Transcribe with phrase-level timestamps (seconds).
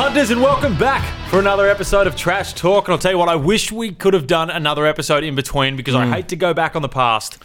[0.00, 2.88] Punters, and welcome back for another episode of Trash Talk.
[2.88, 5.76] And I'll tell you what, I wish we could have done another episode in between
[5.76, 6.12] because I hmm.
[6.12, 7.36] hate to go back on the past,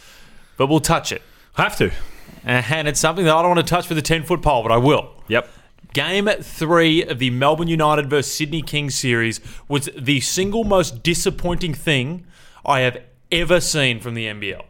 [0.56, 1.22] but we'll touch it.
[1.56, 1.88] Have to.
[1.88, 1.92] Uh,
[2.70, 4.72] and it's something that I don't want to touch with a 10 foot pole, but
[4.72, 5.12] I will.
[5.28, 5.50] Yep.
[5.92, 11.74] Game three of the Melbourne United versus Sydney Kings series was the single most disappointing
[11.74, 12.26] thing
[12.66, 13.00] I have
[13.34, 14.64] ever seen from the NBL.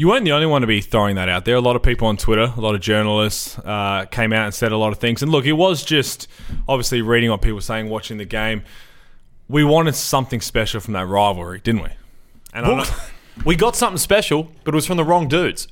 [0.00, 1.56] You weren't the only one to be throwing that out there.
[1.56, 4.72] A lot of people on Twitter, a lot of journalists uh, came out and said
[4.72, 5.22] a lot of things.
[5.22, 6.26] And look, it was just
[6.66, 8.62] obviously reading what people were saying, watching the game.
[9.46, 11.90] We wanted something special from that rivalry, didn't we?
[12.54, 12.86] And I'm
[13.44, 15.68] We got something special, but it was from the wrong dudes.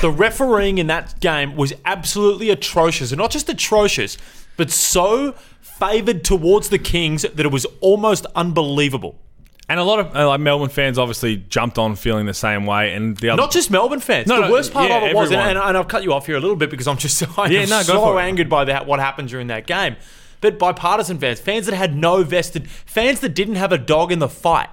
[0.00, 3.10] The refereeing in that game was absolutely atrocious.
[3.10, 4.16] And not just atrocious,
[4.56, 9.18] but so favoured towards the Kings that it was almost unbelievable.
[9.68, 12.92] And a lot of uh, like Melbourne fans obviously jumped on feeling the same way.
[12.92, 14.26] And the other, Not just Melbourne fans.
[14.26, 16.26] No, the no, worst part yeah, of it was, and, and, I've cut you off
[16.26, 19.00] here a little bit because I'm just I Yeah, no, so angered by that what
[19.00, 19.96] happened during that game.
[20.40, 24.18] But bipartisan fans, fans that had no vested, fans that didn't have a dog in
[24.18, 24.68] the fight.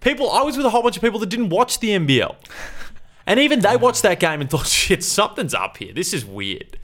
[0.00, 2.36] People, I was with a whole bunch of people that didn't watch the NBL,
[3.26, 5.92] and even they watched that game and thought, "Shit, something's up here.
[5.92, 6.78] This is weird."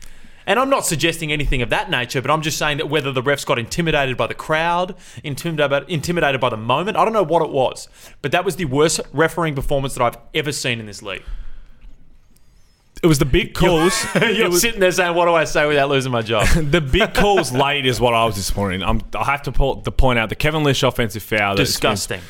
[0.47, 3.23] And I'm not suggesting anything of that nature, but I'm just saying that whether the
[3.23, 4.95] refs got intimidated by the crowd,
[5.25, 7.89] intimidated, intimidated by the moment, I don't know what it was.
[8.23, 11.25] But that was the worst refereeing performance that I've ever seen in this league.
[13.03, 14.05] it was the big calls.
[14.15, 16.81] You're it was, sitting there saying, "What do I say without losing my job?" the
[16.81, 18.83] big calls late is what I was disappointed in.
[18.85, 21.57] I'm, I have to pull, point out the Kevin Lisch offensive foul.
[21.57, 22.21] been- Disgusting.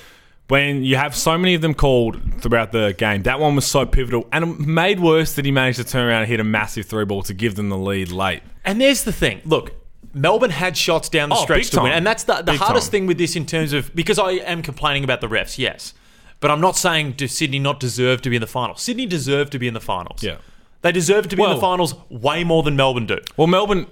[0.49, 3.85] When you have so many of them called throughout the game, that one was so
[3.85, 7.05] pivotal, and made worse that he managed to turn around and hit a massive three
[7.05, 8.43] ball to give them the lead late.
[8.65, 9.41] And there's the thing.
[9.45, 9.73] Look,
[10.15, 12.87] Melbourne had shots down the Oh, stretch to win, and that's the, the Big hardest
[12.87, 12.91] time.
[12.93, 15.95] thing with this in terms of because I am complaining about the refs, yes,
[16.41, 18.83] but I'm not saying do Sydney not deserve to be in the finals.
[18.83, 20.23] Sydney deserve to be in the finals.
[20.23, 20.37] Yeah.
[20.83, 23.19] they deserve to be in the finals way more than Melbourne do.
[23.37, 23.87] Well, Melbourne,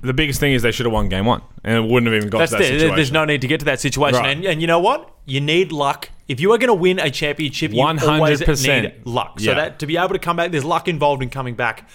[0.00, 2.30] the biggest thing is they should have won game one, and it wouldn't have even
[2.30, 2.94] got That's to that situation.
[2.96, 4.20] There's no need to get to that situation.
[4.20, 4.36] Right.
[4.36, 5.12] And, and you know what?
[5.26, 6.10] You need luck.
[6.28, 8.00] If you are going to win a championship, you always
[8.40, 8.82] 100%.
[8.82, 9.40] need luck.
[9.40, 9.54] So Yeah.
[9.54, 11.88] that to be able to come back, there's luck involved in coming back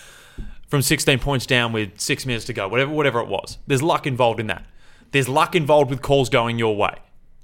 [0.68, 3.60] from 16 points down with six minutes to go, whatever, whatever it was.
[3.68, 4.66] There's luck involved in that.
[5.12, 6.96] There's luck involved with calls going your way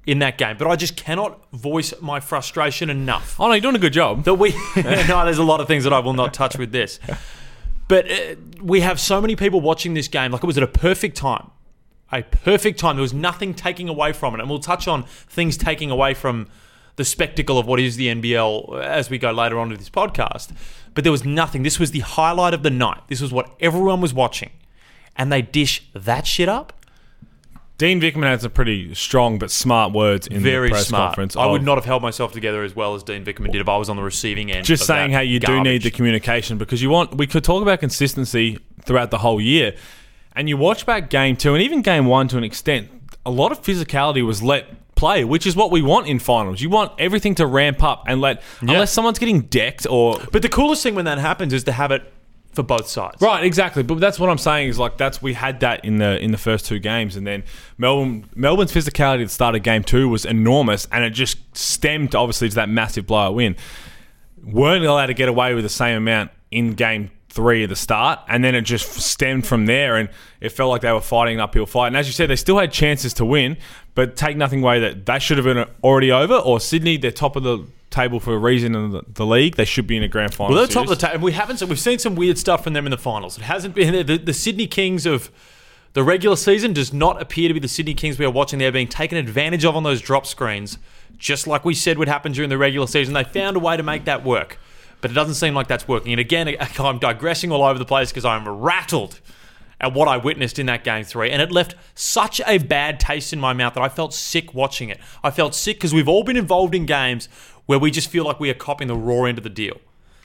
[0.07, 0.57] in that game.
[0.57, 4.23] But I just cannot voice my frustration enough Oh no, you're doing a good job.
[4.23, 6.99] that we no there's a lot of things that I will not touch with this
[7.89, 10.31] but uh, we have so many people watching this game.
[10.31, 11.49] Like it was at a perfect time.
[12.11, 12.95] A perfect time.
[12.95, 14.39] There was nothing taking away from it.
[14.39, 16.47] And we'll touch on things taking away from
[16.95, 20.55] the spectacle of what is the NBL as we go later on to this podcast.
[20.93, 21.63] But there was nothing.
[21.63, 23.01] This was the highlight of the night.
[23.07, 24.51] This was what everyone was watching.
[25.15, 26.73] And they dish that shit up
[27.79, 31.37] Dean Vickerman had some pretty strong but smart words in very the press smart conference.
[31.37, 33.77] I would not have held myself together as well as Dean Vickerman did if I
[33.77, 36.89] was on the receiving end just saying how you do need the communication because you
[36.89, 37.15] want.
[37.15, 39.75] We could talk about consistency throughout the whole year,
[40.35, 42.89] and you watch back game two and even game one to an extent.
[43.25, 46.61] A lot of physicality was let play, which is what we want in finals.
[46.61, 50.49] You want everything to ramp up and let unless someone's getting decked or But the
[50.49, 52.11] coolest thing when that happens is to have it
[52.53, 53.21] for both sides.
[53.21, 53.83] Right, exactly.
[53.83, 56.37] But that's what I'm saying is like that's we had that in the in the
[56.37, 57.43] first two games, and then
[57.77, 62.15] Melbourne Melbourne's physicality at the start of game two was enormous, and it just stemmed
[62.15, 63.55] obviously to that massive blowout win.
[64.43, 68.19] Weren't allowed to get away with the same amount in game three at the start,
[68.27, 70.09] and then it just stemmed from there, and
[70.41, 71.87] it felt like they were fighting an uphill fight.
[71.87, 73.57] And as you said, they still had chances to win,
[73.93, 76.35] but take nothing away that that should have been already over.
[76.35, 79.55] Or Sydney, they're top of the table for a reason in the, the league.
[79.55, 80.55] They should be in a grand final.
[80.55, 81.23] Well, they're top of the table.
[81.23, 81.61] We haven't.
[81.63, 83.37] We've seen some weird stuff from them in the finals.
[83.37, 85.31] It hasn't been the, the Sydney Kings of
[85.93, 86.73] the regular season.
[86.73, 88.59] Does not appear to be the Sydney Kings we are watching.
[88.59, 90.77] They're being taken advantage of on those drop screens,
[91.17, 93.13] just like we said would happen during the regular season.
[93.13, 94.59] They found a way to make that work,
[95.01, 96.13] but it doesn't seem like that's working.
[96.13, 99.19] And again, I'm digressing all over the place because I'm rattled
[99.81, 103.31] at what I witnessed in that game three, and it left such a bad taste
[103.33, 104.99] in my mouth that I felt sick watching it.
[105.23, 107.29] I felt sick because we've all been involved in games
[107.65, 109.77] where we just feel like we are copying the raw end of the deal.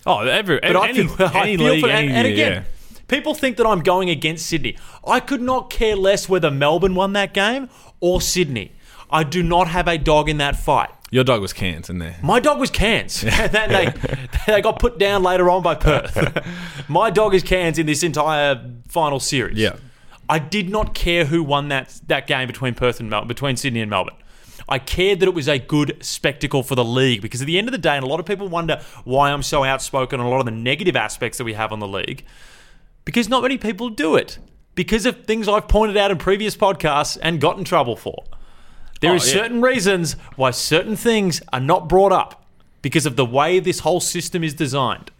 [0.06, 2.64] Oh, every, But I any, I feel league, for, any and, and again,
[3.08, 4.76] people think that I'm going against Sydney.
[5.06, 7.68] I could not care less whether Melbourne won that game
[8.00, 8.72] or Sydney.
[9.10, 10.90] I do not have a dog in that fight.
[11.10, 12.16] Your dog was Cairns in there.
[12.22, 13.22] My dog was Cairns.
[13.24, 13.92] and they,
[14.46, 16.44] they got put down later on by Perth.
[16.88, 19.58] My dog is Cairns in this entire final series.
[19.58, 19.76] Yeah.
[20.28, 23.80] I did not care who won that that game between Perth and Mel- between Sydney
[23.80, 24.16] and Melbourne.
[24.68, 27.68] I cared that it was a good spectacle for the league because at the end
[27.68, 30.30] of the day, and a lot of people wonder why I'm so outspoken on a
[30.30, 32.24] lot of the negative aspects that we have on the league,
[33.04, 34.38] because not many people do it
[34.74, 38.24] because of things I've pointed out in previous podcasts and got in trouble for.
[39.00, 39.22] There Oh, are yeah.
[39.32, 42.44] certain reasons why certain things are not brought up
[42.82, 45.10] because of the way this whole system is designed.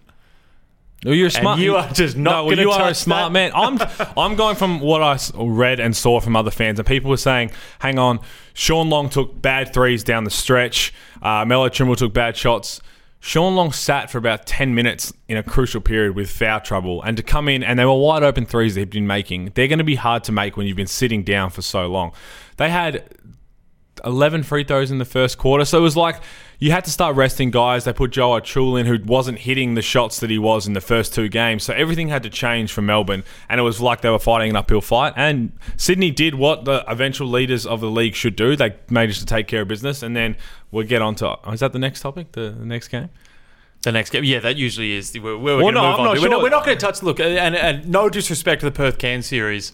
[1.05, 1.59] Well, you're a smart.
[1.59, 3.33] you are just not No, well, you are a smart that.
[3.33, 3.53] man.
[3.55, 3.79] I'm.
[4.17, 7.51] I'm going from what I read and saw from other fans, and people were saying,
[7.81, 8.21] "Hang on,
[8.55, 10.95] Shawn Long took bad threes down the stretch.
[11.21, 12.81] Uh, Melo Trimble took bad shots."
[13.21, 17.17] Shawn Long sat for about 10 minutes in a crucial period with foul trouble, and
[17.19, 19.53] to come in and they were wide open threes they've been making.
[19.55, 22.13] They're going to be hard to make when you've been sitting down for so long.
[22.59, 23.03] They had
[24.05, 25.65] 11 free throws in the first quarter.
[25.65, 26.17] So it was like
[26.59, 27.85] you had to start resting guys.
[27.85, 30.81] They put Joe Archul in, who wasn't hitting the shots that he was in the
[30.81, 31.63] first two games.
[31.65, 33.25] So everything had to change for Melbourne.
[33.49, 35.13] And it was like they were fighting an uphill fight.
[35.17, 38.57] And Sydney did what the eventual leaders of the league should do.
[38.57, 40.03] They managed to take care of business.
[40.03, 40.37] And then
[40.71, 41.37] we'll get on to.
[41.45, 42.33] Oh, is that the next topic?
[42.33, 43.11] The, the next game?
[43.83, 45.13] The next game, yeah, that usually is.
[45.15, 46.05] We're, we're Well, going to no, move I'm on.
[46.07, 46.21] not to.
[46.23, 47.03] We're, not, not going to touch.
[47.03, 49.73] Look, and, and no disrespect to the Perth Cairns series,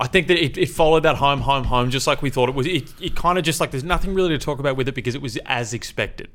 [0.00, 2.54] I think that it, it followed that home, home, home, just like we thought it
[2.54, 2.66] was.
[2.66, 5.14] It, it kind of just like there's nothing really to talk about with it because
[5.14, 6.28] it was as expected,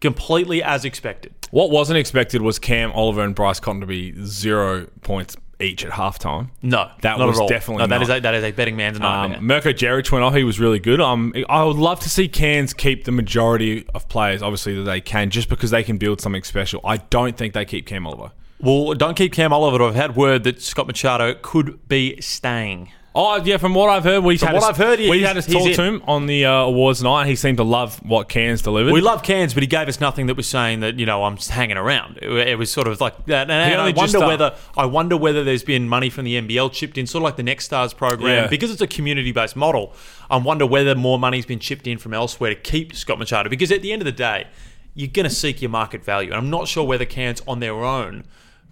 [0.00, 1.34] completely as expected.
[1.50, 5.90] What wasn't expected was Cam, Oliver, and Bryce Cotton to be zero points each at
[5.90, 6.50] halftime.
[6.62, 8.02] No, That was definitely no, that not.
[8.02, 9.38] is a, that is a betting man's nightmare.
[9.38, 10.34] Um, Mirko Djeric went off.
[10.34, 11.00] He was really good.
[11.00, 15.00] Um, I would love to see Cairns keep the majority of players, obviously, that they
[15.00, 16.80] can, just because they can build something special.
[16.84, 18.32] I don't think they keep Cam Oliver.
[18.60, 19.82] Well, don't keep Cam Oliver.
[19.84, 22.92] I've had word that Scott Machado could be staying.
[23.14, 25.42] Oh yeah, from what I've heard, we had what a- I've heard, we had a
[25.42, 27.26] talk to him on the uh, awards night.
[27.26, 28.92] He seemed to love what Cairns delivered.
[28.92, 31.36] We love Cairns, but he gave us nothing that was saying that you know I'm
[31.36, 32.18] just hanging around.
[32.22, 33.50] It, it was sort of like that.
[33.50, 36.40] And, and I just, wonder uh, whether I wonder whether there's been money from the
[36.40, 38.46] NBL chipped in, sort of like the Next Stars program, Yeah.
[38.46, 39.94] because it's a community-based model.
[40.30, 43.48] I wonder whether more money's been chipped in from elsewhere to keep Scott Machado.
[43.48, 44.46] Because at the end of the day,
[44.94, 47.74] you're going to seek your market value, and I'm not sure whether Cairns on their
[47.74, 48.24] own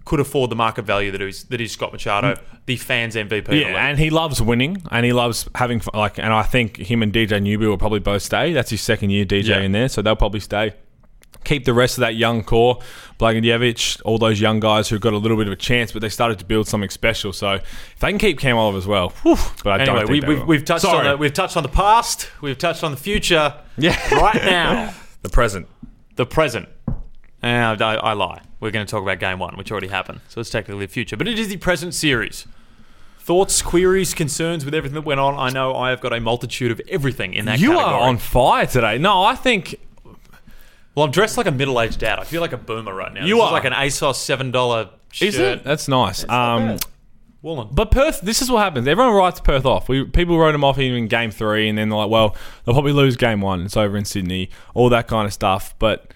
[0.07, 2.39] could afford the market value that is that is Scott Machado, mm.
[2.65, 3.45] the fans MVP.
[3.45, 3.57] the.
[3.57, 6.17] Yeah, and he loves winning, and he loves having fun, like.
[6.17, 8.53] And I think him and DJ Newbill will probably both stay.
[8.53, 9.59] That's his second year DJ Yeah.
[9.59, 10.73] in there, so they'll probably stay.
[11.43, 12.79] Keep the rest of that young core,
[13.19, 16.09] Blagojevic, all those young guys who got a little bit of a chance, but they
[16.09, 17.31] started to build something special.
[17.33, 20.19] So if they can keep Cam Oliver as well, whew, but I Anyway, don't we,
[20.19, 20.45] think we've, will.
[20.45, 21.07] we've touched Sorry.
[21.07, 23.53] on the, we've touched on the past, we've touched on the future.
[23.77, 23.97] Yeah.
[24.15, 24.93] right now.
[25.21, 25.67] the present.
[26.15, 26.67] the present.
[27.47, 28.41] And I, I lie.
[28.59, 30.19] We're going to talk about game one, which already happened.
[30.27, 31.15] So it's technically the future.
[31.15, 32.45] But it is the present series.
[33.19, 35.35] Thoughts, queries, concerns with everything that went on.
[35.37, 37.93] I know I have got a multitude of everything in that You category.
[37.93, 38.97] are on fire today.
[38.97, 39.75] No, I think
[40.95, 42.19] Well, I'm dressed like a middle aged dad.
[42.19, 43.25] I feel like a boomer right now.
[43.25, 43.51] You This is are.
[43.53, 45.27] like an ASOS $7 shirt.
[45.27, 45.63] is it?
[45.63, 46.27] That's nice.
[46.27, 46.77] Um,
[47.41, 47.69] Woolen.
[47.71, 48.87] But Perth, this is what happens.
[48.87, 49.87] Everyone writes Perth off.
[49.87, 52.35] We people wrote them off even in game three, and then they're like, "Well,
[52.65, 53.61] they'll probably lose game one.
[53.61, 55.75] It's over in Sydney." All that kind of stuff.
[55.77, 56.13] But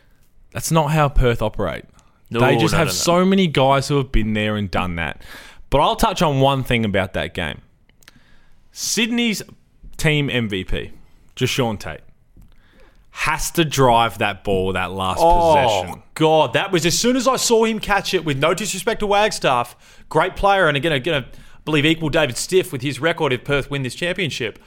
[0.51, 1.85] that's not how Perth operate.
[2.29, 4.95] No, they just no, have no, so many guys who have been there and done
[4.95, 5.21] that.
[5.69, 7.61] But I'll touch on one thing about that game.
[8.71, 9.41] Sydney's
[9.97, 10.91] team MVP,
[11.35, 12.01] Jae'Sean Tate,
[13.11, 15.95] has to drive that ball that last oh, possession.
[15.97, 18.23] Oh God, that was as soon as I saw him catch it.
[18.23, 21.29] With no disrespect to Wagstaff, great player, and again, going to
[21.65, 24.59] believe equal David Stiff with his record if Perth win this championship.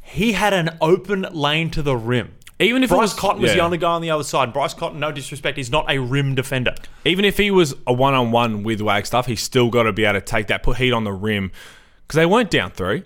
[0.00, 2.34] He had an open lane to the rim.
[2.62, 4.52] Even if it Bryce was- Cotton was the only guy on the other side.
[4.52, 6.74] Bryce Cotton, no disrespect, he's not a rim defender.
[7.04, 10.04] even if he was a one on one with Wagstaff, he's still got to be
[10.04, 11.50] able to take that, put heat on the rim
[12.06, 13.02] because they weren't down three,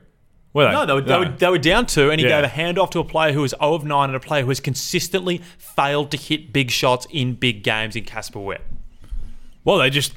[0.53, 0.73] were they?
[0.73, 2.41] No, they were, They, were, they were down two, and he Yeah.
[2.43, 4.49] gave a handoff to a player who was 0 of 9 and a player who
[4.49, 8.61] has consistently failed to hit big shots in big games in Casper Ware.
[9.65, 10.13] Well, they just.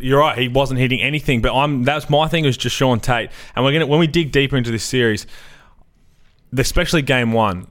[0.00, 0.38] You're right.
[0.38, 1.82] He wasn't hitting anything, but I'm.
[1.82, 2.44] That's my thing.
[2.44, 5.26] Is just Sean Tate, and we're gonna when we dig deeper into this series,
[6.56, 7.66] especially game one,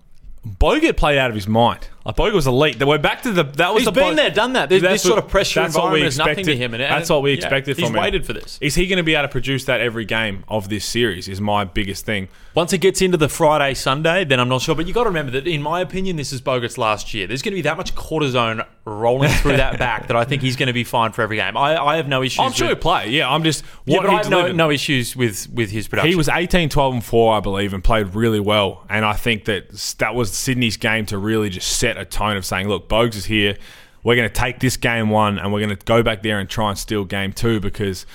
[0.48, 1.90] Bogut played out of his mind.
[2.08, 2.82] Like was elite.
[2.82, 3.44] We're back to the.
[3.44, 4.70] That was He's the been Bo- there, done that.
[4.70, 6.74] This, this sort of pressure that's what we environment is nothing to him.
[6.74, 8.02] And, that's what we yeah, expected He's from him.
[8.02, 8.58] waited for this.
[8.62, 11.28] Is he going to be able to produce that every game of this series?
[11.28, 12.30] Is my biggest thing.
[12.56, 14.74] Once it gets into the Friday, Sunday, then I'm not sure.
[14.74, 17.28] But you got to remember that, in my opinion, this is Bogut's last year.
[17.28, 20.56] There's going to be that much cortisone rolling through that back that I think he's
[20.56, 21.58] going to be fine for every game.
[21.58, 22.40] I, I have no issues.
[22.40, 23.10] I'm sure he'll play.
[23.10, 26.10] Yeah, I'm just yeah, but he I have no, no issues with with his production.
[26.10, 28.86] He was 18, 12, and 4, I believe, and played really well.
[28.90, 32.46] And I think that that was Sydney's game to really just set a tone of
[32.46, 33.58] saying, look, Bogues is here.
[34.04, 36.50] We're going to take this game one and we're going to go back there and
[36.50, 38.06] try and steal game two because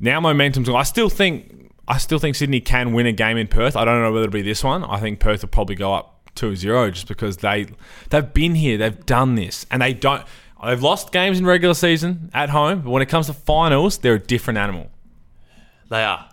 [0.00, 0.68] now momentum's.
[0.68, 1.72] I still think.
[1.86, 3.74] I still think Sydney can win a game in Perth.
[3.74, 4.84] I don't know whether it'll be this one.
[4.84, 7.66] I think Perth will probably go up 2-0 just because they
[8.10, 10.24] they've been here, they've done this, and they don't.
[10.64, 14.14] They've lost games in regular season at home, but when it comes to finals, they're
[14.14, 14.90] a different animal.
[15.88, 16.28] They are.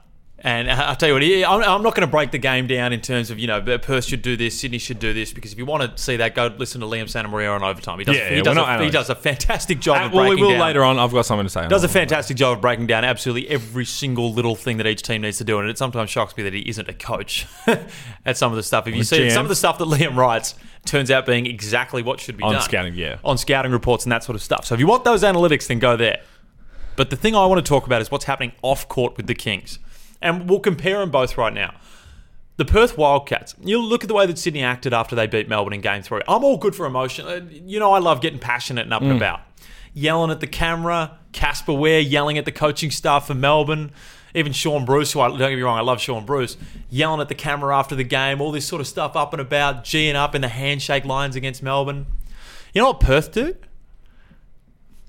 [0.45, 3.31] And I'll tell you what, I'm not going to break the game down in terms
[3.31, 5.97] of, you know, Perth should do this, Sydney should do this, because if you want
[5.97, 7.97] to see that, go listen to Liam Santamaria on overtime.
[7.97, 10.29] He does, Yeah, he, yeah, does a, he does a fantastic job Uh, of well,
[10.29, 10.59] we will down.
[10.59, 10.99] later on.
[10.99, 11.67] I've got something to say.
[11.67, 15.23] does a fantastic job of breaking down absolutely every single little thing that each team
[15.23, 17.47] needs to do, and it sometimes shocks me that he isn't a coach
[18.23, 18.85] at some of the stuff.
[18.85, 19.31] If you see GM.
[19.31, 20.53] some of the stuff that Liam writes,
[20.85, 22.93] turns out being exactly what should be on done scouting.
[22.93, 24.65] Yeah, on scouting reports and that sort of stuff.
[24.65, 26.21] So if you want those analytics, then go there.
[26.97, 29.33] But the thing I want to talk about is what's happening off court with the
[29.33, 29.79] Kings.
[30.25, 31.75] And we'll compare them both right now.
[32.57, 35.73] The Perth Wildcats, you look at the way that Sydney acted after they beat Melbourne
[35.73, 36.21] in game three.
[36.27, 37.27] I'm all good for emotion.
[37.27, 39.41] Uh, You know, I love getting passionate and up and about.
[39.93, 43.91] Yelling at the camera, Casper Ware yelling at the coaching staff for Melbourne,
[44.33, 46.57] even Shaun Bruce, who I, don't get me wrong, I love Shaun Bruce,
[46.89, 49.83] yelling at the camera after the game, all this sort of stuff up and about,
[49.85, 52.07] G'ing up in the handshake lines against Melbourne.
[52.73, 53.55] You know what Perth do?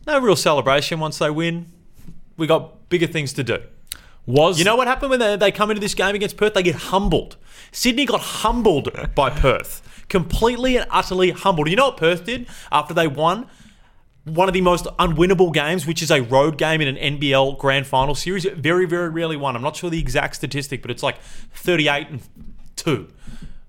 [0.06, 1.66] No real celebration once they win.
[2.37, 3.62] We got bigger things to do.
[4.26, 6.54] Was You know what happened when they, they come into this game against Perth?
[6.54, 7.37] They get humbled.
[7.73, 10.04] Sydney got humbled by Perth.
[10.09, 11.68] Completely and utterly humbled.
[11.68, 13.47] You know what Perth did after they won?
[14.25, 17.87] One of the most unwinnable games, which is a road game in an NBL Grand
[17.87, 18.45] Final series.
[18.45, 19.54] Very, very rarely won.
[19.54, 21.21] I'm not sure the exact statistic, but it's like
[21.54, 22.21] 38 and
[22.75, 23.09] 2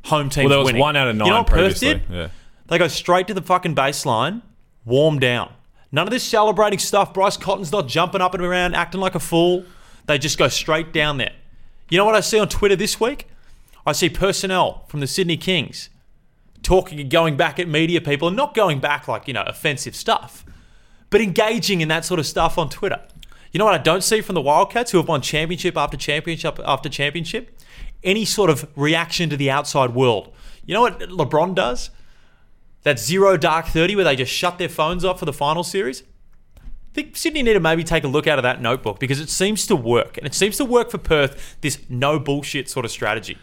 [0.05, 0.81] home teams Well, there was winning.
[0.81, 2.01] one out of nine You know what Perth did?
[2.09, 2.29] Yeah.
[2.67, 4.41] They go straight to the fucking baseline,
[4.85, 5.51] warm down.
[5.91, 7.13] None of this celebrating stuff.
[7.13, 9.63] Bryce Cotton's not jumping up and around, acting like a fool.
[10.07, 11.33] They just go straight down there.
[11.89, 13.27] You know what I see on Twitter this week?
[13.85, 15.89] I see personnel from the Sydney Kings
[16.63, 19.95] talking and going back at media people and not going back like, you know, offensive
[19.95, 20.43] stuff,
[21.09, 23.01] but engaging in that sort of stuff on Twitter.
[23.51, 26.59] You know what I don't see from the Wildcats who have won championship after championship
[26.65, 27.57] after championship?
[28.03, 30.33] Any sort of reaction to the outside world.
[30.65, 31.89] You know what LeBron does?
[32.83, 36.03] That zero dark 30 where they just shut their phones off for the final series?
[36.97, 39.67] Think Sydney need to maybe take a look out of that notebook because it seems
[39.67, 40.17] to work.
[40.17, 43.37] And it seems to work for Perth, this no bullshit sort of strategy.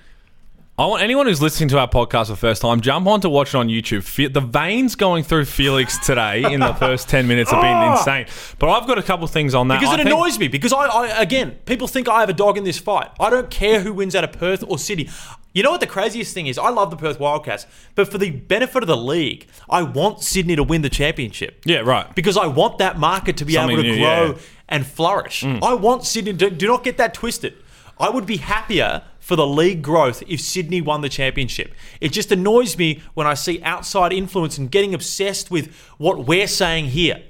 [0.77, 3.29] I want anyone who's listening to our podcast for the first time, jump on to
[3.31, 4.03] watch it on YouTube.
[4.03, 8.27] Fe- The veins going through Felix today in the first 10 minutes have been insane.
[8.59, 9.79] But I've got a couple things on that.
[9.79, 10.49] Because I it think- annoys me.
[10.49, 13.09] Because I, I, again, people think I have a dog in this fight.
[13.21, 15.09] I don't care who wins out of Perth or City.
[15.53, 16.59] You know what the craziest thing is?
[16.59, 20.57] I love the Perth Wildcats, but for the benefit of the league, I want Sydney
[20.57, 21.61] to win the championship.
[21.65, 22.13] Yeah, right.
[22.17, 24.33] Because I want that market to be Something able to new, grow yeah.
[24.33, 24.41] Mm.
[24.71, 25.45] and flourish.
[25.45, 27.55] I want Sydney to do not get that twisted.
[28.01, 31.73] I would be happier for the league growth if Sydney won the championship.
[31.99, 36.47] It just annoys me when I see outside influence and getting obsessed with what we're
[36.47, 37.23] saying here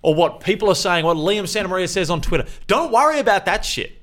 [0.00, 2.46] or what people are saying, what Liam Santamaria says on Twitter.
[2.68, 4.01] Don't worry about that shit.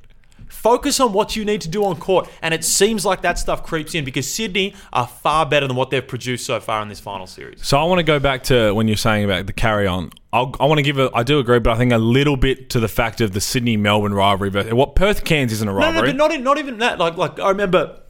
[0.60, 2.30] Focus on what you need to do on court.
[2.42, 5.90] And it seems like that stuff creeps in because Sydney are far better than what
[5.90, 7.66] they've produced so far in this final series.
[7.66, 10.12] So I want to go back to when you're saying about the carry on.
[10.34, 12.72] I'll, I want to give a, I do agree, but I think a little bit
[12.72, 14.50] to the fact of the Sydney Melbourne rivalry.
[14.50, 15.94] But what Perth Cairns isn't a rivalry.
[15.94, 17.00] No, no, but not, in, not even that.
[17.00, 18.02] Like, like I remember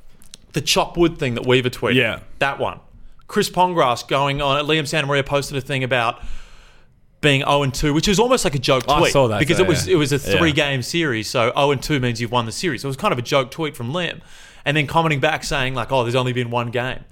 [0.54, 1.96] the chop wood thing that Weaver tweeted.
[1.96, 2.22] Yeah.
[2.40, 2.80] that one.
[3.28, 4.66] Chris Pongrass going on.
[4.66, 6.24] Liam Santamaria posted a thing about
[7.22, 8.98] being 0 and 2, which was almost like a joke tweet.
[8.98, 9.94] I saw that, because yeah, it was yeah.
[9.94, 10.38] it was a Yeah.
[10.38, 11.28] three game series.
[11.30, 12.82] So 0 and 2 means you've won the series.
[12.82, 14.22] So it was kind of a joke tweet from Liam,
[14.66, 17.04] and then commenting back saying like, "Oh, there's only been one game."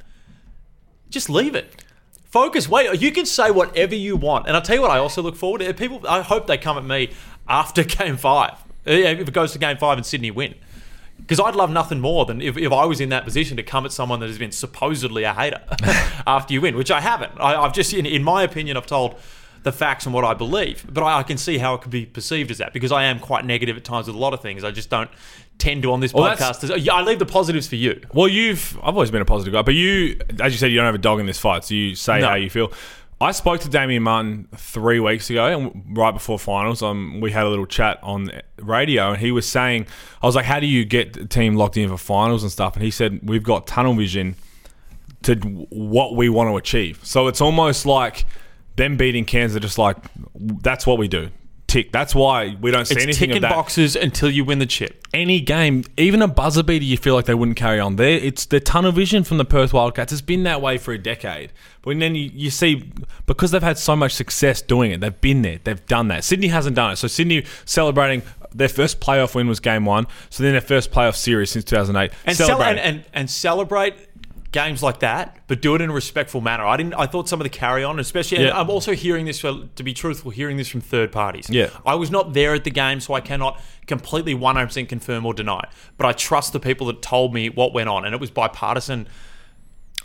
[1.09, 1.83] Just leave it.
[2.29, 2.67] Focus.
[2.67, 4.91] Wait, you can say whatever you want, and I'll tell you what.
[4.91, 6.01] I also look forward to people.
[6.07, 7.11] I hope they come at me
[7.47, 8.53] after Game Five.
[8.85, 10.55] Yeah, If it goes to Game Five and Sydney win,
[11.19, 13.85] because I'd love nothing more than if, if I was in that position to come
[13.85, 15.61] at someone that has been supposedly a hater
[16.27, 17.31] after you win, which I haven't.
[17.39, 19.15] I, I've just, in, in my opinion, I've told
[19.63, 22.05] the facts and what I believe, but I, I can see how it could be
[22.05, 24.63] perceived as that because I am quite negative at times with a lot of things.
[24.63, 25.09] I just don't
[25.57, 26.71] tend to on this Well, podcast.
[26.83, 28.01] Yeah, I leave the positives for you.
[28.13, 30.85] Well, you've I've always been a positive guy, but you, as you said, you don't
[30.85, 32.27] have a dog in this fight, so you say No.
[32.29, 32.71] how you feel.
[33.19, 37.47] I spoke to Damian Martin three weeks ago, and right before finals, um, we had
[37.47, 39.87] a little chat on radio, and he was saying,
[40.21, 42.75] I was like, "How do you get the team locked in for finals and stuff?"
[42.75, 44.35] And he said, "We've got tunnel vision
[45.23, 48.25] to what we want to achieve." So it's almost like
[48.77, 49.97] them beating Cairns are just like,
[50.35, 51.29] "That's what we do."
[51.67, 51.91] Tick.
[51.91, 54.65] That's why we don't see It's anything ticking of that boxes until you win the
[54.65, 55.05] chip.
[55.13, 57.97] any game, even a buzzer beater, you feel like they wouldn't carry on.
[57.97, 60.13] There, it's the tunnel vision from the Perth Wildcats.
[60.13, 61.51] It's been that way for a decade.
[61.81, 62.89] But then you, you see,
[63.25, 66.23] because they've had so much success doing it, they've been there, they've done that.
[66.23, 66.95] Sydney hasn't done it.
[66.97, 68.21] So Sydney celebrating
[68.55, 70.07] their first playoff win was game one.
[70.29, 72.11] So then their first playoff series since 2008.
[72.25, 73.93] and, cel- and, and and celebrate
[74.57, 76.65] games like that, but do it in a respectful manner.
[76.65, 76.95] I didn't.
[76.95, 78.37] I thought some of the carry on, especially.
[78.39, 78.59] And Yeah.
[78.59, 81.47] I'm also hearing this, for, to be truthful, hearing this from third parties.
[81.49, 81.69] Yeah.
[81.85, 85.61] I was not there at the game, so I cannot completely 100% confirm or deny.
[85.97, 89.07] But I trust the people that told me what went on, and it was bipartisan.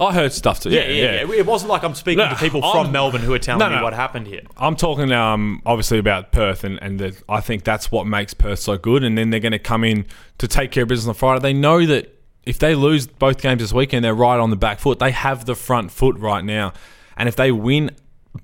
[0.00, 0.70] I heard stuff too.
[0.70, 1.32] Yeah, yeah, yeah.
[1.38, 3.76] It wasn't like I'm speaking No, to people I'm- from Melbourne who are telling No,
[3.76, 4.40] me what happened here.
[4.56, 8.58] I'm talking um, obviously about Perth, and, and the, I think that's what makes Perth
[8.58, 9.04] so good.
[9.04, 10.06] And then they're going to come in
[10.38, 11.40] to take care of business on Friday.
[11.42, 14.80] They know that if they lose both games this weekend, they're right on the back
[14.80, 14.98] foot.
[14.98, 16.72] They have the front foot right now.
[17.16, 17.90] And if they win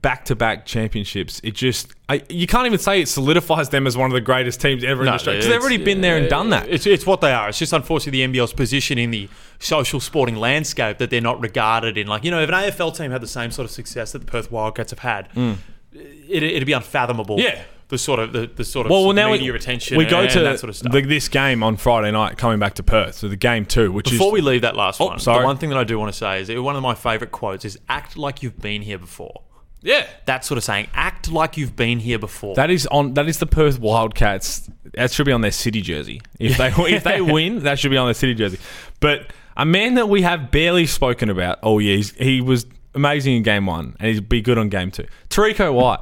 [0.02, 3.96] back to back championships, it just, I, you can't even say it solidifies them as
[3.96, 5.40] one of the greatest teams ever in Australia.
[5.40, 6.68] Because they've already been there and done that.
[6.68, 7.48] It's, it's what they are.
[7.48, 9.28] It's just unfortunately the NBL's position in the
[9.58, 12.06] social sporting landscape that they're not regarded in.
[12.06, 14.26] Like, you know, if an AFL team had the same sort of success that the
[14.26, 15.56] Perth Wildcats have had, mm.
[15.92, 17.40] it, it'd be unfathomable.
[17.40, 17.62] Yeah.
[17.88, 20.20] The sort of the, the sort of Well, well, now media we, attention we go
[20.20, 20.92] and to that sort of stuff.
[20.92, 23.14] the- this game on Friday night, coming back to Perth.
[23.14, 25.40] So the game two, which Before is we leave that last oh, one, sorry.
[25.40, 27.64] the one thing that I do want to say is one of my favourite quotes
[27.64, 29.42] is "act like you've been here before."
[29.80, 33.26] yeah, That sort of saying, "Act like you've been here before." that is on that
[33.28, 34.68] is the Perth Wildcats.
[34.94, 36.20] That should be on their city jersey.
[36.38, 38.58] If they if they win, that should be on their city jersey.
[39.00, 41.58] But a man that we have barely spoken about.
[41.62, 44.90] Oh yeah, he's, he was amazing in game one, and he'd be good on game
[44.90, 45.06] two.
[45.30, 46.00] Terrico White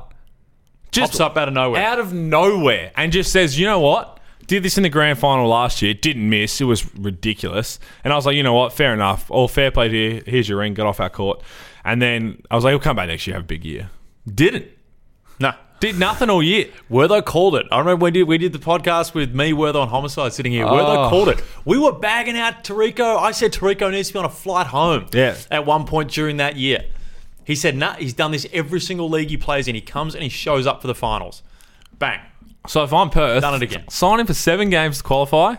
[0.92, 1.82] just Pops up out of nowhere.
[1.82, 4.18] out of nowhere and just says, you know what?
[4.46, 5.92] Did this in the grand final last year.
[5.92, 6.60] Didn't miss.
[6.60, 7.78] It was ridiculous.
[8.04, 8.72] And I was like, you know what?
[8.72, 9.28] Fair enough.
[9.30, 10.22] All fair play to you.
[10.24, 10.74] Here's your ring.
[10.74, 11.42] Get off our court.
[11.84, 13.34] And then I was like, he'll come back next year.
[13.34, 13.90] Have a big year.
[14.32, 14.66] Didn't.
[15.40, 15.52] no.
[15.78, 16.68] Did nothing all year.
[16.90, 17.66] Wortho called it.
[17.70, 20.64] I remember we did we did the podcast with me, Wortho, and Homicide sitting here.
[20.64, 21.08] Oh.
[21.10, 21.42] called it.
[21.66, 23.18] We were bagging out Terrico.
[23.18, 25.06] I said Terrico needs to be on a flight home.
[25.12, 25.36] Yeah.
[25.50, 26.86] At one point during that year,
[27.46, 29.74] he said, "Nah, he's done this every single league he plays in.
[29.74, 31.42] He comes and he shows up for the finals.
[31.98, 32.20] Bang.
[32.66, 33.88] So if I'm Perth, Done it again.
[33.88, 35.54] Sign him for seven games to qualify.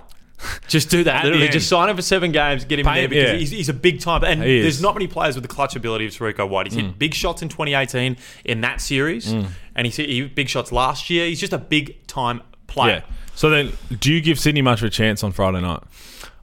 [0.68, 1.24] Just do that.
[1.24, 3.40] Literally, just sign him for seven games, get him Pay in there because yeah.
[3.40, 4.24] he's, he's a big time.
[4.24, 4.42] And.
[4.42, 4.62] Mm.
[4.62, 6.68] there's not many players with the clutch ability of Terrico White.
[6.68, 9.48] He's hit big shots in 2018 in that series, and
[9.86, 11.26] he's hit he hit big shots last year.
[11.26, 13.04] He's just a big time player.
[13.08, 13.16] Yeah.
[13.34, 15.82] So then, do you give Sydney much of a chance on Friday night?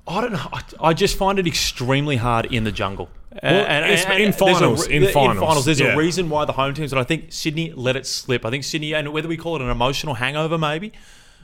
[0.06, 0.48] I don't know.
[0.52, 3.08] I, I just find it extremely hard in the jungle.
[3.32, 5.94] Uh, well, it's- in there's a finals, re- in finals, there's yeah.
[5.94, 8.44] a reason why the home teams, and I think Sydney let it slip.
[8.44, 10.92] I think Sydney, and whether we call it an emotional hangover, maybe,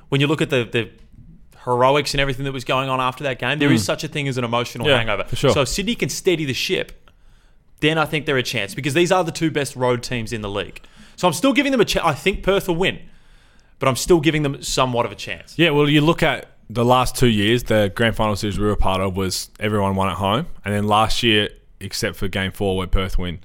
[0.08, 0.90] when you look at the, the
[1.64, 3.86] heroics and everything that was going on after that game, there is mm.
[3.86, 4.86] such a thing as an emotional.
[4.86, 5.24] Yeah, hangover.
[5.24, 5.50] for sure.
[5.50, 7.10] So if Sydney can steady the ship,
[7.80, 10.42] then I think they're a chance because these are the two best road teams in
[10.42, 10.80] the league.
[11.16, 12.06] So I'm still giving them a chance.
[12.06, 13.00] I think Perth will win,
[13.78, 15.58] but I'm still giving them somewhat of a chance.
[15.58, 18.72] Yeah, well, you look at the last two years, the grand final series we were
[18.72, 21.48] a part of was everyone won at home, and then last year,
[21.80, 23.40] except for game four where Perth win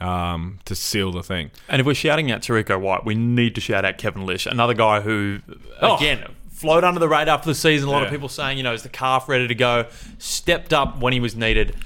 [0.00, 1.50] um, to seal the thing.
[1.68, 4.72] And if we're shouting out Terrico White, we need to shout out Kevin Lisch, another
[4.74, 5.40] guy who,
[5.82, 5.96] Oh.
[5.96, 7.88] again, flowed under the radar for the season.
[7.88, 9.86] A lot of people saying, you know, is the calf ready to go?
[10.18, 11.76] Stepped up when he was needed.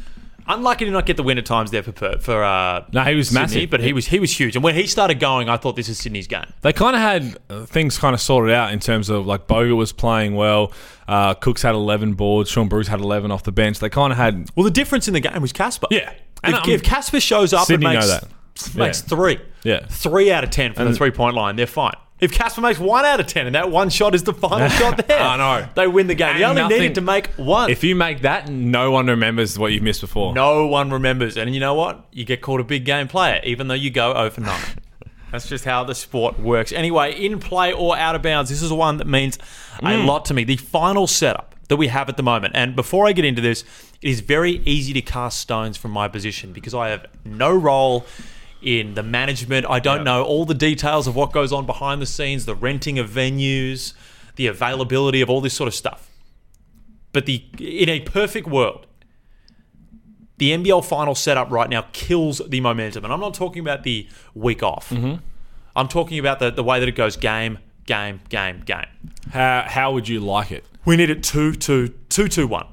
[0.47, 3.29] Unlucky to not get the win at times there for for uh, No, he was
[3.29, 3.71] Sydney, massive.
[3.71, 4.57] but he was he was huge.
[4.57, 6.45] And when he started going, I thought this is Sydney's game.
[6.61, 9.75] They kind of had uh, things kind of sorted out in terms of like Boga
[9.75, 10.73] was playing well,
[11.09, 13.79] uh, Cooks had 11 boards, Shaun Bruce had 11 off the bench.
[13.79, 15.87] They kind of had Well, the difference in the game was Casper.
[15.91, 16.13] Yeah.
[16.43, 18.11] And, If, if Casper shows up Sydney and know makes,
[18.67, 18.77] that.
[18.77, 19.09] makes Yeah.
[19.17, 19.87] three, Yeah.
[19.89, 21.95] three out of ten from the three point line, they're fine.
[22.25, 25.07] If Casper makes one out of ten and that one shot is the final shot
[25.07, 25.69] there, I know.
[25.75, 26.37] they win the game.
[26.39, 27.71] you only nothing- needed to make one.
[27.71, 30.35] If you make that, no one remembers what you've missed before.
[30.35, 32.07] no one remembers, and you know what?
[32.13, 34.61] You get called a big game player, even though you go 0 for 9.
[35.33, 36.71] That's just how the sport works.
[36.73, 39.37] Anyway, in play or out of bounds, this is one that means
[39.81, 40.07] a Mm.
[40.07, 40.45] lot to me.
[40.45, 42.53] The final setup that we have at the moment.
[42.55, 43.65] And before I get into this,
[44.01, 48.07] it is very easy to cast stones from my position because I have no role
[48.65, 49.67] in the management.
[49.69, 50.03] I don't Yeah.
[50.05, 53.93] know all the details of what goes on behind the scenes, the renting of venues,
[54.37, 56.09] the availability of all this sort of stuff.
[57.13, 58.87] But the in a perfect world,
[60.39, 63.05] the NBL final setup right now kills the momentum.
[63.05, 64.91] And I'm not talking about the week off.
[64.91, 65.17] Mm-hmm.
[65.77, 68.87] I'm talking about the, the way that it goes game, game, game, game.
[69.33, 70.65] How, how would you like it?
[70.85, 72.67] We need it 2 2 2 2 1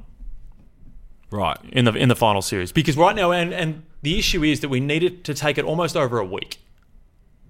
[1.31, 1.57] Right.
[1.71, 2.71] in the in the final series.
[2.71, 5.95] Because right now and and the issue is that we needed to take it almost
[5.95, 6.59] over a week.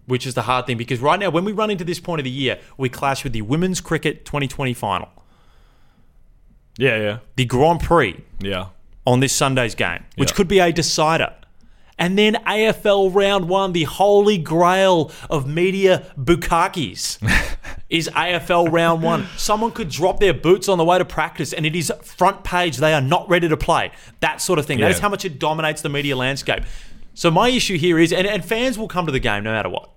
[0.08, 2.24] Which is the hard thing because right now when we run into this point of
[2.26, 5.10] the year, we clash with the Women's Cricket 2020 final,
[6.78, 7.18] Yeah, yeah.
[7.36, 8.68] the Grand Prix, Yeah.
[9.06, 10.36] on this Sunday's game, which Yeah.
[10.36, 11.34] could be a decider.
[12.00, 17.20] And then AFL round one, the holy grail of media bukakis,
[17.92, 19.28] is AFL round one.
[19.38, 22.78] Someone could drop their boots on the way to practice and it is front page.
[22.78, 23.92] They are not ready to play.
[24.22, 24.80] That sort of thing.
[24.80, 24.96] That Yeah.
[24.96, 26.64] is how much it dominates the media landscape.
[27.14, 29.70] So my issue here is, and, and fans will come to the game no matter
[29.70, 29.90] what.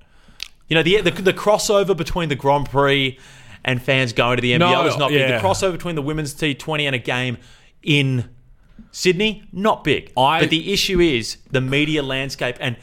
[0.68, 3.18] You know, the, the, the crossover between the Grand Prix
[3.64, 5.20] and fans going to the NBL No, is not big.
[5.20, 5.40] yeah.
[5.40, 7.38] The crossover between the women's T20 and a game
[7.82, 8.28] in
[8.90, 10.12] Sydney, not big.
[10.16, 12.76] I- but the issue is the media landscape and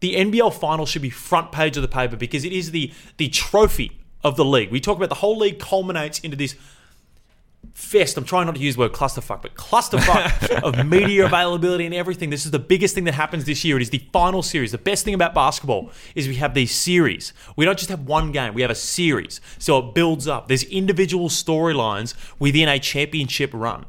[0.00, 3.28] the NBL final should be front page of the paper because it is the the
[3.28, 4.70] trophy of the league.
[4.70, 6.56] We talk about the whole league culminates into this
[7.72, 8.16] fest.
[8.16, 12.30] I'm trying not to use the word clusterfuck, but clusterfuck of media availability and everything.
[12.30, 13.76] This is the biggest thing that happens this year.
[13.76, 14.72] It is the final series.
[14.72, 17.32] The best thing about basketball is we have these series.
[17.56, 19.40] We don't just have one game, we have a series.
[19.58, 20.48] So it builds up.
[20.48, 23.86] There's individual storylines within a championship run.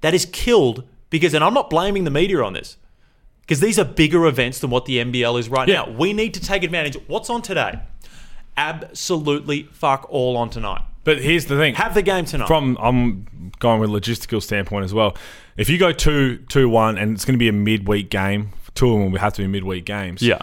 [0.00, 2.76] That is killed because, and I'm not blaming the media on this,
[3.42, 5.82] because these are bigger events than what the NBL is right Yeah.
[5.82, 5.90] now.
[5.90, 6.96] We need to take advantage.
[6.96, 7.80] Of what's on today?
[8.56, 10.82] Absolutely fuck all on tonight.
[11.04, 11.74] But here's the thing.
[11.74, 12.46] Have the game tonight.
[12.46, 15.16] from I'm going with a logistical standpoint as well.
[15.56, 18.92] If you go two two one and it's going to be a midweek game, two
[18.92, 20.22] of them will have to be midweek games.
[20.22, 20.42] yeah.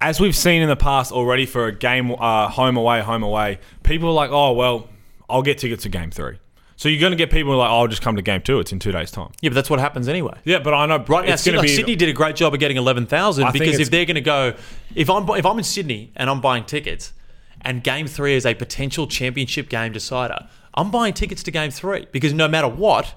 [0.00, 3.60] as we've seen in the past already for a game, uh, home away, home away,
[3.84, 4.88] people are like, oh well,
[5.30, 6.38] I'll get tickets to game three.
[6.82, 8.58] So you're going to get people like, oh, I'll just come to game two.
[8.58, 9.30] It's in two days' time.
[9.40, 10.36] Yeah, but that's what happens anyway.
[10.42, 12.34] Yeah, but I know Right now, it's going to like be Sydney did a great
[12.34, 14.54] job of getting eleven thousand because if they're going to go,
[14.96, 17.12] if I'm if I'm in Sydney and I'm buying tickets,
[17.60, 22.08] and Game Three is a potential championship game decider, I'm buying tickets to Game Three
[22.10, 23.14] because no matter what,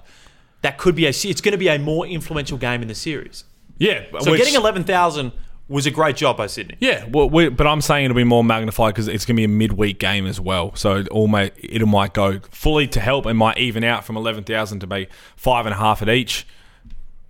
[0.62, 3.42] that could be a it's going to be a more influential game in the series.
[3.78, 4.04] yeah.
[4.20, 5.32] So which- getting eleven thousand
[5.68, 6.76] was a great job by Sydney.
[6.80, 9.44] Yeah, well, we, but I'm saying it'll be more magnified because it's going to be
[9.44, 10.74] a midweek game as well.
[10.76, 14.16] So it all may it might go fully to help and might even out from
[14.16, 16.46] eleven thousand to be five and a half at each.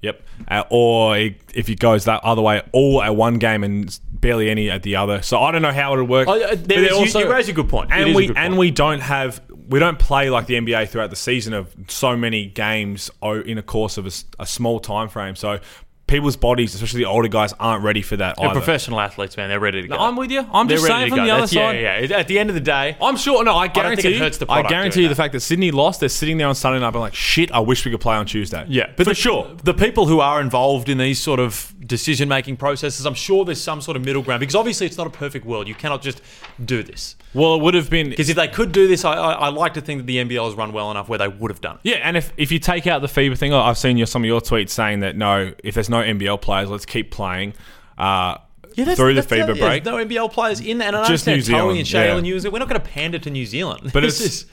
[0.02, 0.22] Yep.
[0.48, 4.50] Uh, or it, if it goes that other way, all at one game and barely
[4.50, 5.22] any at the other.
[5.22, 6.28] So I don't know how it'll work.
[6.28, 7.90] Oh, they're you- you raise a good point.
[7.90, 11.52] And we and we don't have we don't play like the NBA throughout the season
[11.52, 14.06] of so many games in a course of
[14.38, 15.34] a small time frame.
[15.34, 15.58] So
[16.06, 18.60] people's bodies, especially the older guys, aren't ready for that They're either.
[18.60, 19.48] professional athletes, man.
[19.48, 19.96] They're ready to go.
[19.96, 20.46] I'm with you.
[20.52, 21.80] I'm They're just saying from the other That's- side.
[21.80, 22.16] Yeah, yeah.
[22.16, 23.42] At the end of the day, I'm sure.
[23.42, 24.14] No, I guarantee.
[24.14, 25.22] it hurts the I guarantee you the that.
[25.22, 26.00] fact that Sydney lost.
[26.00, 28.26] They're sitting there on Sunday night, being like, "Shit, I wish we could play on
[28.26, 29.50] Tuesday." Yeah, but for the, sure.
[29.64, 33.60] The people who are involved in these sort of decision making processes, I'm sure there's
[33.60, 35.66] some sort of middle ground because obviously it's not a perfect world.
[35.68, 36.20] You cannot just
[36.64, 37.16] do this.
[37.36, 38.10] Well, it would have been.
[38.10, 40.46] Because if they could do this, I, I, I like to think that the NBL
[40.46, 41.80] has run well enough where they would have done it.
[41.90, 44.26] Yeah, and if, if you take out the FIBA thing, I've seen your, some of
[44.26, 47.52] your tweets saying that no, if there's no NBL players, let's keep playing
[47.98, 48.38] uh,
[48.74, 49.84] through the FIBA yeah, break.
[49.84, 50.88] There's no NBL players in there.
[50.88, 52.14] And I Just understand New Zealand, Towie and Shale yeah.
[52.14, 52.52] and New Zealand.
[52.54, 53.90] We're not going to pander to New Zealand.
[53.92, 54.46] But This it's is-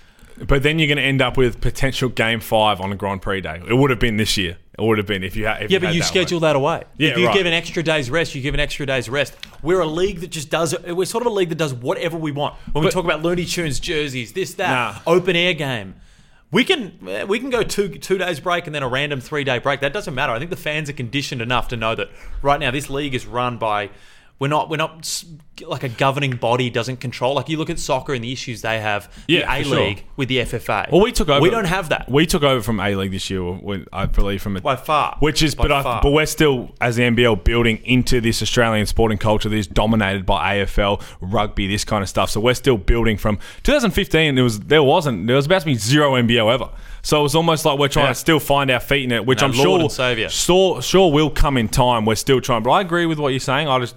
[0.47, 3.41] but then you're going to end up with potential game five on a Grand Prix
[3.41, 3.61] day.
[3.67, 4.57] It would have been this year.
[4.77, 5.63] It would have been if you had.
[5.63, 6.47] If Yeah, you but had you that schedule way.
[6.47, 6.83] that away.
[6.97, 7.33] Yeah, if you right.
[7.35, 9.35] give an extra day's rest, you give an extra day's rest.
[9.61, 10.75] We're a league that just does.
[10.87, 12.55] We're sort of a league that does whatever we want.
[12.71, 14.99] When we talk about Looney Tunes jerseys, this that Nah.
[15.05, 15.93] open air game,
[16.51, 19.59] we can we can go two two days break and then a random three day
[19.59, 19.79] break.
[19.81, 20.33] That doesn't matter.
[20.33, 22.09] I think the fans are conditioned enough to know that
[22.41, 23.89] right now this league is run by.
[24.39, 24.69] We're not.
[24.69, 25.23] We're not
[25.67, 27.35] like a governing body doesn't control.
[27.35, 29.09] Like you look at soccer and the issues they have.
[29.27, 29.79] Yeah, the A for sure.
[29.79, 30.91] League with the FFA.
[30.91, 31.39] Well, we took over.
[31.39, 33.59] We don't have that We took over from A League this year,
[33.93, 35.15] I believe, from a, by far.
[35.19, 38.85] Which is, By but I, but we're still as the NBL building into this Australian
[38.87, 42.31] sporting culture that is dominated by AFL, rugby, this kind of stuff.
[42.31, 44.35] So we're still building from 2015.
[44.35, 46.69] There was there wasn't there was about to be zero NBL ever.
[47.03, 48.13] So it was almost like we're trying Yeah.
[48.13, 51.29] to still find our feet in it, which No, I'm Lord sure sure sure will
[51.29, 52.05] come in time.
[52.05, 53.67] We're still trying, but I agree with what you're saying.
[53.67, 53.95] I just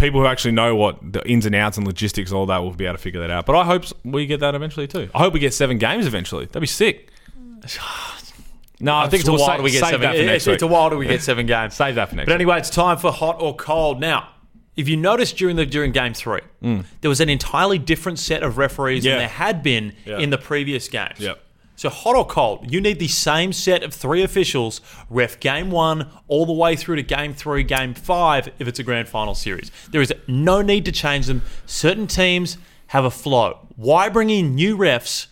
[0.00, 2.72] people who actually know what the ins and outs and logistics and all that will
[2.72, 3.46] be able to figure that out.
[3.46, 5.08] But I hope we get that eventually too.
[5.14, 6.46] I hope we get seven games eventually.
[6.46, 7.10] That'd be sick.
[8.82, 10.00] No, I think it's a while till we get seven.
[10.00, 11.74] that for It's, a while till we get seven games.
[11.74, 14.00] Save that for next But anyway, it's time for hot or cold.
[14.00, 14.30] Now,
[14.74, 18.56] if you noticed during the during game three, there was an entirely different set of
[18.56, 19.06] referees Mm.
[19.06, 19.10] Yeah.
[19.12, 20.18] than there had been Yeah.
[20.18, 21.18] in the previous games.
[21.20, 21.38] Yep.
[21.80, 26.10] So hot or cold, you need the same set of three officials ref game one
[26.28, 29.70] all the way through to game three, game five if it's a grand final series.
[29.90, 31.40] There is no need to change them.
[31.64, 33.66] Certain teams have a flow.
[33.76, 35.28] Why bring in new refs